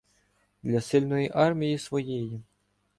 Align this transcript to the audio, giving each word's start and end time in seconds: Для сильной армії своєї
Для 0.63 0.81
сильной 0.81 1.31
армії 1.33 1.77
своєї 1.77 2.41